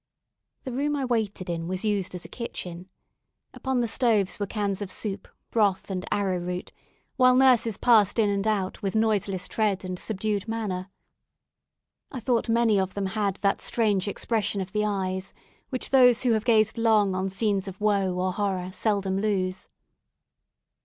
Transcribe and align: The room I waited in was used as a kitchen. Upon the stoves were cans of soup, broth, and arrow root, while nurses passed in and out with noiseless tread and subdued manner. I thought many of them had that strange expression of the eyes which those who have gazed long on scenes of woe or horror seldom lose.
The 0.63 0.71
room 0.71 0.95
I 0.95 1.05
waited 1.05 1.47
in 1.47 1.67
was 1.67 1.85
used 1.85 2.15
as 2.15 2.25
a 2.25 2.27
kitchen. 2.27 2.89
Upon 3.53 3.81
the 3.81 3.87
stoves 3.87 4.39
were 4.39 4.47
cans 4.47 4.81
of 4.81 4.91
soup, 4.91 5.27
broth, 5.51 5.91
and 5.91 6.07
arrow 6.11 6.39
root, 6.39 6.71
while 7.17 7.35
nurses 7.35 7.77
passed 7.77 8.17
in 8.17 8.27
and 8.27 8.47
out 8.47 8.81
with 8.81 8.95
noiseless 8.95 9.47
tread 9.47 9.85
and 9.85 9.99
subdued 9.99 10.47
manner. 10.47 10.89
I 12.11 12.19
thought 12.19 12.49
many 12.49 12.79
of 12.79 12.95
them 12.95 13.05
had 13.05 13.35
that 13.41 13.61
strange 13.61 14.07
expression 14.07 14.59
of 14.59 14.71
the 14.71 14.85
eyes 14.85 15.33
which 15.69 15.91
those 15.91 16.23
who 16.23 16.31
have 16.31 16.45
gazed 16.45 16.79
long 16.79 17.13
on 17.13 17.29
scenes 17.29 17.67
of 17.67 17.79
woe 17.79 18.11
or 18.15 18.33
horror 18.33 18.71
seldom 18.73 19.19
lose. 19.19 19.69